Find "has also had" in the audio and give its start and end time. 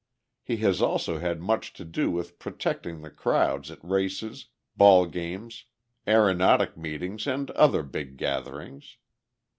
0.65-1.39